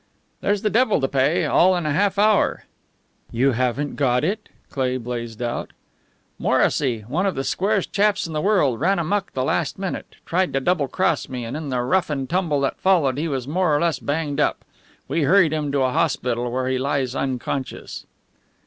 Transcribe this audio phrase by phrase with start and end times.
[0.39, 2.63] "There's the devil to pay all in a half hour."
[3.31, 5.73] "You haven't got it?" Cleigh blazed out.
[6.39, 10.15] "Morrissy one of the squarest chaps in the world ran amuck the last minute.
[10.25, 13.47] Tried to double cross me, and in the rough and tumble that followed he was
[13.47, 14.65] more or less banged up.
[15.07, 18.07] We hurried him to a hospital, where he lies unconscious."